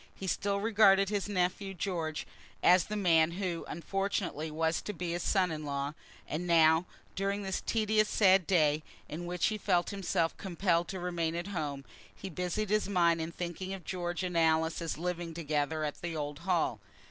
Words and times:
He 0.15 0.25
still 0.25 0.59
regarded 0.59 1.09
his 1.09 1.29
nephew 1.29 1.75
George 1.75 2.25
as 2.63 2.85
the 2.85 2.95
man 2.95 3.33
who, 3.33 3.65
unfortunately, 3.67 4.49
was 4.49 4.81
to 4.81 4.93
be 4.93 5.11
his 5.11 5.21
son 5.21 5.51
in 5.51 5.63
law, 5.63 5.93
and 6.27 6.47
now, 6.47 6.87
during 7.13 7.43
this 7.43 7.61
tedious 7.61 8.09
sad 8.09 8.47
day, 8.47 8.81
in 9.07 9.27
which 9.27 9.45
he 9.49 9.59
felt 9.59 9.91
himself 9.91 10.35
compelled 10.37 10.87
to 10.87 10.99
remain 10.99 11.35
at 11.35 11.49
home, 11.49 11.85
he 12.15 12.31
busied 12.31 12.71
his 12.71 12.89
mind 12.89 13.21
in 13.21 13.31
thinking 13.31 13.75
of 13.75 13.85
George 13.85 14.23
and 14.23 14.35
Alice, 14.35 14.81
as 14.81 14.97
living 14.97 15.35
together 15.35 15.83
at 15.83 16.01
the 16.01 16.15
old 16.15 16.39
Hall. 16.39 16.79